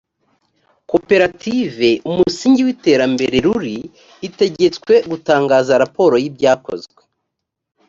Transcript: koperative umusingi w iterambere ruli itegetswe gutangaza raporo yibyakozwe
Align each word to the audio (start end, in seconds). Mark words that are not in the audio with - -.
koperative 0.89 1.89
umusingi 2.09 2.61
w 2.63 2.69
iterambere 2.75 3.35
ruli 3.45 3.77
itegetswe 4.27 4.93
gutangaza 5.09 5.73
raporo 5.83 6.15
yibyakozwe 6.23 7.01